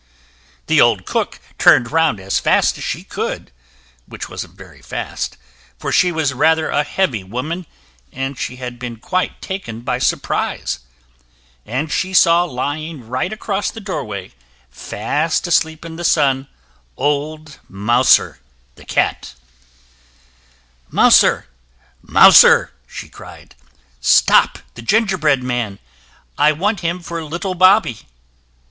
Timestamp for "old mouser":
16.97-18.39